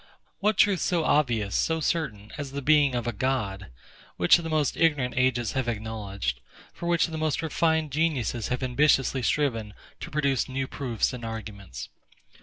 [0.39, 3.67] What truth so obvious, so certain, as the being of a God,
[4.17, 6.41] which the most ignorant ages have acknowledged,
[6.73, 11.89] for which the most refined geniuses have ambitiously striven to produce new proofs and arguments?